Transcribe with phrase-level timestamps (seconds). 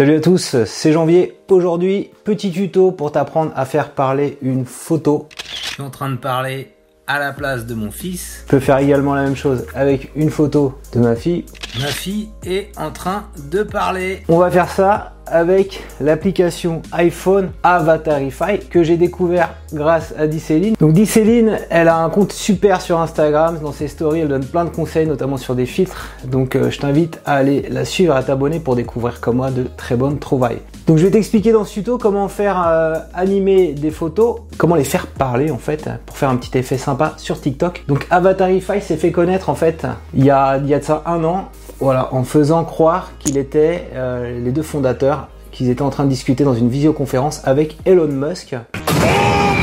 [0.00, 1.36] Salut à tous, c'est Janvier.
[1.50, 5.28] Aujourd'hui, petit tuto pour t'apprendre à faire parler une photo.
[5.44, 6.72] Je suis en train de parler
[7.06, 8.44] à la place de mon fils.
[8.46, 11.44] Je peux faire également la même chose avec une photo de ma fille.
[11.78, 14.22] Ma fille est en train de parler.
[14.30, 20.74] On va faire ça avec l'application iPhone Avatarify que j'ai découvert grâce à Dicéline.
[20.78, 23.58] Donc Dicéline, elle a un compte super sur Instagram.
[23.62, 26.08] Dans ses stories, elle donne plein de conseils, notamment sur des filtres.
[26.24, 29.66] Donc euh, je t'invite à aller la suivre à t'abonner pour découvrir comme moi de
[29.76, 30.60] très bonnes trouvailles.
[30.86, 34.84] Donc je vais t'expliquer dans ce tuto comment faire euh, animer des photos, comment les
[34.84, 37.84] faire parler en fait, pour faire un petit effet sympa sur TikTok.
[37.86, 41.02] Donc Avatarify s'est fait connaître en fait il y a, il y a de ça
[41.06, 41.48] un an
[41.80, 46.10] voilà, en faisant croire qu'il était euh, les deux fondateurs, qu'ils étaient en train de
[46.10, 48.54] discuter dans une visioconférence avec Elon Musk.
[48.54, 48.78] Oh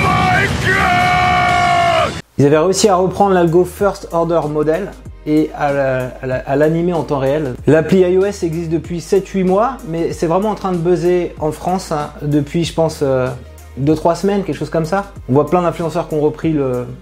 [0.02, 4.92] my God Ils avaient réussi à reprendre l'algo First Order Model
[5.28, 7.54] et à l'animer en temps réel.
[7.68, 11.92] L'appli iOS existe depuis 7-8 mois, mais c'est vraiment en train de buzzer en France
[11.92, 15.12] hein, depuis, je pense, 2-3 euh, semaines, quelque chose comme ça.
[15.30, 16.56] On voit plein d'influenceurs qui ont repris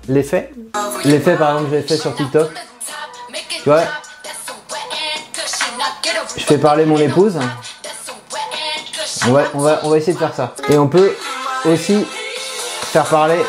[0.10, 0.52] l'effet.
[1.06, 2.50] L'effet, par exemple, que j'avais fait sur TikTok.
[3.64, 3.82] Tu vois,
[6.38, 7.40] je fais parler mon épouse.
[9.28, 10.54] On va, on, va, on va essayer de faire ça.
[10.70, 11.14] Et on peut
[11.66, 12.06] aussi
[12.92, 13.40] faire parler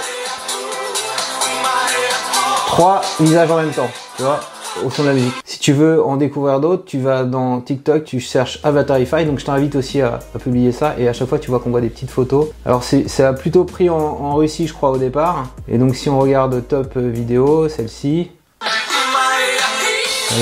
[2.67, 4.41] trois visages en même temps, tu vois,
[4.85, 5.35] au son de la musique.
[5.45, 9.45] Si tu veux en découvrir d'autres, tu vas dans TikTok, tu cherches Avatarify, donc je
[9.45, 12.11] t'invite aussi à, publier ça, et à chaque fois tu vois qu'on voit des petites
[12.11, 12.49] photos.
[12.65, 16.09] Alors ça a plutôt pris en, en, Russie, je crois, au départ, et donc si
[16.09, 18.31] on regarde top vidéo, celle-ci,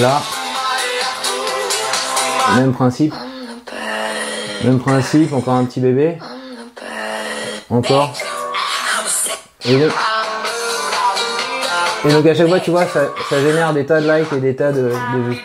[0.01, 0.21] là,
[2.57, 3.15] même principe.
[4.65, 6.19] Même principe, encore un petit bébé.
[7.71, 8.13] Encore.
[9.67, 9.79] Et
[12.13, 14.73] donc, à chaque fois, tu vois, ça, génère des tas de likes et des tas
[14.73, 14.91] de,
[15.27, 15.43] vues.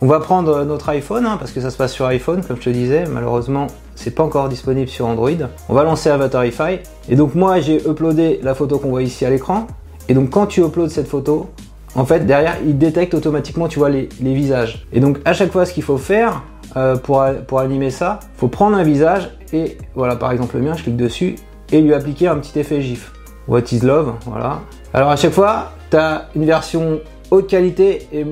[0.00, 2.62] On va prendre notre iPhone, hein, parce que ça se passe sur iPhone, comme je
[2.62, 3.04] te disais.
[3.06, 5.30] Malheureusement, c'est pas encore disponible sur Android.
[5.68, 6.78] On va lancer Avatarify.
[7.08, 9.66] Et donc moi, j'ai uploadé la photo qu'on voit ici à l'écran.
[10.08, 11.50] Et donc quand tu uploads cette photo,
[11.98, 14.86] en fait, derrière, il détecte automatiquement, tu vois, les, visages.
[14.92, 16.44] Et donc, à chaque fois, ce qu'il faut faire
[16.76, 17.20] euh, pour,
[17.58, 21.34] animer ça, faut prendre un visage et, voilà, par exemple le mien, je clique dessus
[21.72, 23.12] et lui appliquer un petit effet GIF.
[23.48, 24.60] What is love, voilà.
[24.94, 27.00] Alors, à chaque fois, tu as une version
[27.32, 28.24] haute qualité et,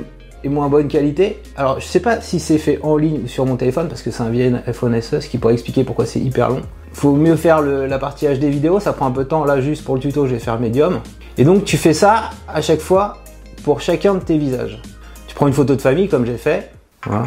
[0.48, 1.42] moins bonne qualité.
[1.56, 4.22] Alors, je sais pas si c'est fait en ligne sur mon téléphone parce que c'est
[4.22, 6.62] un vieil iPhone SE, ce qui pourrait expliquer pourquoi c'est hyper long.
[6.92, 9.44] Faut mieux faire la partie HD vidéo, ça prend un peu de temps.
[9.44, 11.00] Là, juste pour le tuto, je vais faire médium.
[11.36, 13.18] Et donc, tu fais ça à chaque fois
[13.66, 14.80] pour chacun de tes visages.
[15.26, 16.70] Tu prends une photo de famille comme j'ai fait.
[17.04, 17.26] Voilà.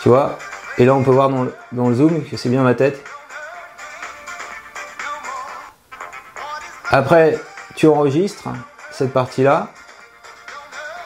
[0.00, 0.38] Tu vois
[0.78, 3.04] Et là on peut voir dans le, zoom que c'est bien ma tête.
[6.88, 7.38] Après,
[7.76, 8.48] tu enregistres
[8.90, 9.68] cette partie-là.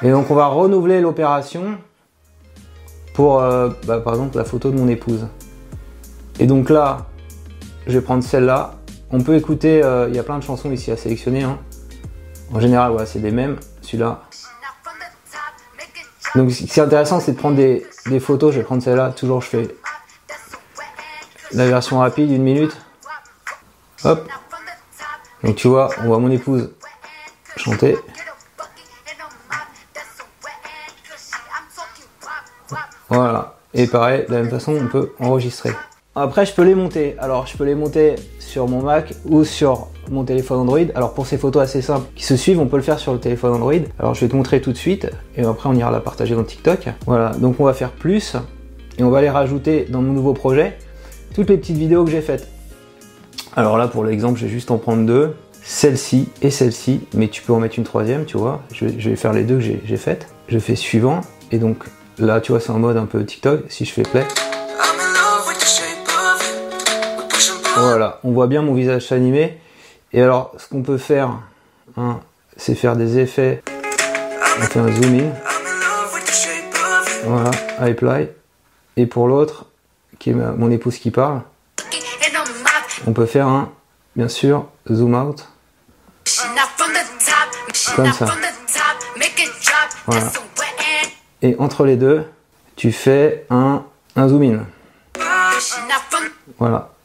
[0.02, 1.76] Et donc on va renouveler l'opération
[3.12, 5.26] pour euh, bah, par exemple la photo de mon épouse.
[6.38, 7.06] Et donc là,
[7.88, 8.74] je vais prendre celle-là.
[9.10, 11.42] On peut écouter, euh, il y a plein de chansons ici à sélectionner.
[11.42, 11.58] Hein.
[12.54, 14.22] En général, ouais, c'est des mêmes celui-là.
[16.34, 17.86] Donc ce qui est intéressant, c'est de prendre des,
[18.20, 18.52] photos.
[18.52, 19.10] Je vais prendre celle-là.
[19.10, 19.76] Toujours, je fais
[21.52, 22.76] la version rapide, une minute.
[24.04, 24.28] Hop.
[25.42, 26.70] Donc tu vois, on voit mon épouse
[27.56, 27.96] chanter.
[33.08, 33.56] Voilà.
[33.72, 35.72] Et pareil, de la même façon, on peut enregistrer.
[36.18, 37.14] Après, je peux les monter.
[37.18, 40.86] Alors, je peux les monter sur mon Mac ou sur mon téléphone Android.
[40.94, 43.20] Alors, pour ces photos assez simples qui se suivent, on peut le faire sur le
[43.20, 43.74] téléphone Android.
[43.98, 46.42] Alors, je vais te montrer tout de suite et après, on ira la partager dans
[46.42, 46.88] TikTok.
[47.04, 48.34] Voilà, donc on va faire plus
[48.98, 50.78] et on va les rajouter dans mon nouveau projet.
[51.34, 52.48] Toutes les petites vidéos que j'ai faites.
[53.54, 55.34] Alors là, pour l'exemple, je vais juste en prendre deux.
[55.62, 58.62] Celle-ci et celle-ci, mais tu peux en mettre une troisième, tu vois.
[58.72, 60.28] Je, vais faire les deux que j'ai faites.
[60.48, 61.20] Je fais suivant
[61.52, 61.84] et donc
[62.18, 63.64] là, tu vois, c'est en mode un peu TikTok.
[63.68, 64.24] Si je fais play.
[67.76, 69.60] Voilà, on voit bien mon visage s'animer.
[70.14, 71.40] Et alors, ce qu'on peut faire,
[71.98, 72.20] hein,
[72.56, 73.62] c'est faire des effets.
[74.58, 75.32] On fait un zoom in.
[77.24, 78.28] Voilà, apply.
[78.96, 79.66] Et pour l'autre,
[80.18, 81.42] qui est mon épouse qui parle,
[83.06, 83.70] on peut faire un,
[84.14, 85.46] bien sûr, zoom out.
[87.94, 88.26] Comme ça.
[90.06, 90.32] Voilà.
[91.42, 92.24] Et entre les deux,
[92.74, 93.84] tu fais un,
[94.16, 94.66] un zoom in.
[96.58, 96.95] Voilà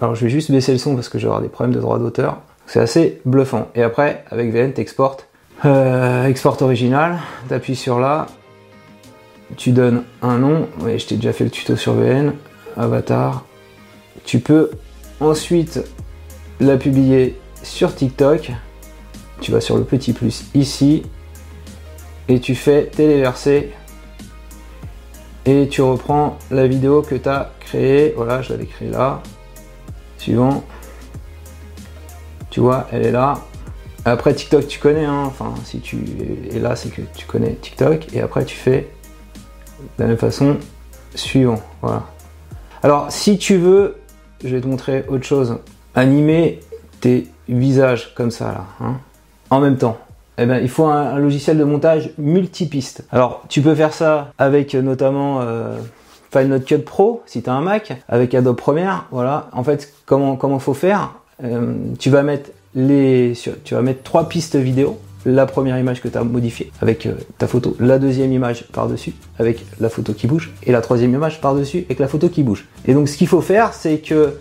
[0.00, 1.80] alors je vais juste baisser le son parce que je vais avoir des problèmes de
[1.80, 2.38] droit d'auteur.
[2.66, 3.68] C'est assez bluffant.
[3.74, 5.26] Et après, avec VN, tu exportes.
[5.64, 7.18] Euh, export original,
[7.48, 8.26] tu appuies sur là,
[9.56, 10.68] tu donnes un nom.
[10.80, 12.32] Oui, je t'ai déjà fait le tuto sur VN.
[12.76, 13.44] Avatar.
[14.24, 14.70] Tu peux
[15.18, 15.80] ensuite
[16.60, 18.52] la publier sur TikTok.
[19.40, 21.02] Tu vas sur le petit plus ici
[22.28, 23.72] et tu fais téléverser
[25.46, 28.12] et tu reprends la vidéo que tu as créée.
[28.16, 29.22] Voilà, je l'avais créée là.
[30.20, 30.62] Suivant.
[32.50, 33.38] Tu vois, elle est là.
[34.04, 35.22] Après TikTok, tu connais, hein.
[35.24, 35.96] enfin si tu
[36.52, 38.12] es là, c'est que tu connais TikTok.
[38.12, 38.90] Et après, tu fais
[39.96, 40.58] de la même façon,
[41.14, 41.62] suivant.
[41.80, 42.02] Voilà.
[42.82, 43.96] Alors, si tu veux,
[44.44, 45.56] je vais te montrer autre chose.
[45.94, 46.60] Animer
[47.00, 49.00] tes visages comme ça là, hein,
[49.48, 49.96] en même temps.
[50.36, 53.04] Eh ben, il faut un, logiciel de montage multipiste.
[53.10, 55.78] Alors, tu peux faire ça avec euh, notamment euh,
[56.30, 59.06] Final Cut Pro si tu as un Mac, avec Adobe Premiere.
[59.10, 59.48] Voilà.
[59.52, 62.52] En fait, comment comment faut faire euh, Tu vas mettre
[64.02, 67.98] trois pistes vidéo la première image que tu as modifiée avec euh, ta photo, la
[67.98, 72.08] deuxième image par-dessus avec la photo qui bouge et la troisième image par-dessus avec la
[72.08, 72.66] photo qui bouge.
[72.86, 74.34] Et donc ce qu'il faut faire, c'est que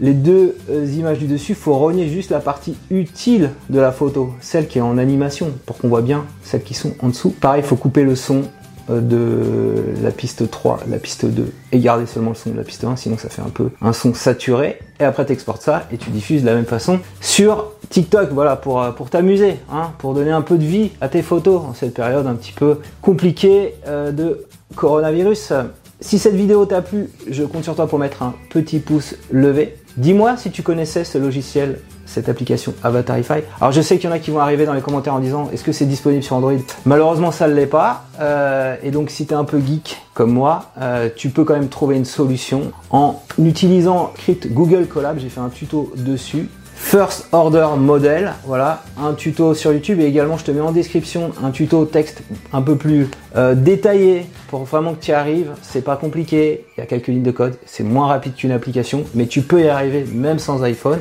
[0.00, 3.92] les deux euh, images du dessus, il faut rogner juste la partie utile de la
[3.92, 7.30] photo, celle qui est en animation, pour qu'on voit bien celles qui sont en dessous.
[7.30, 8.42] Pareil, il faut couper le son
[8.88, 12.84] de la piste 3, la piste 2 et garder seulement le son de la piste
[12.84, 14.78] 1, sinon ça fait un peu un son saturé.
[15.00, 18.56] Et après tu exportes ça et tu diffuses de la même façon sur TikTok, voilà,
[18.56, 21.74] pour, euh, pour t'amuser, hein, pour donner un peu de vie à tes photos en
[21.74, 25.52] cette période un petit peu compliquée euh, de coronavirus.
[26.00, 29.76] Si cette vidéo t'a plu, je compte sur toi pour mettre un petit pouce levé.
[29.96, 33.42] Dis-moi si tu connaissais ce logiciel cette application Avatarify.
[33.60, 35.50] Alors je sais qu'il y en a qui vont arriver dans les commentaires en disant
[35.52, 36.52] est-ce que c'est disponible sur Android?
[36.84, 38.04] Malheureusement ça ne l'est pas.
[38.20, 41.68] Euh, et donc si tu un peu geek comme moi, euh, tu peux quand même
[41.68, 45.18] trouver une solution en utilisant Crypt Google Collab.
[45.18, 46.48] J'ai fait un tuto dessus.
[46.74, 51.32] First Order Model, voilà, un tuto sur YouTube et également je te mets en description
[51.42, 52.22] un tuto texte
[52.52, 55.52] un peu plus euh, détaillé pour vraiment que tu y arrives.
[55.62, 59.04] C'est pas compliqué, il y a quelques lignes de code, c'est moins rapide qu'une application,
[59.14, 61.00] mais tu peux y arriver même sans iPhone.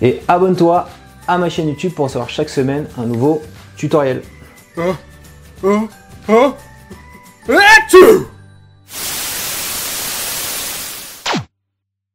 [0.00, 0.88] Et abonne-toi
[1.28, 3.42] à ma chaîne YouTube pour recevoir chaque semaine un nouveau
[3.76, 4.22] tutoriel.
[4.76, 4.96] Hein
[5.64, 5.88] hein
[6.28, 6.54] hein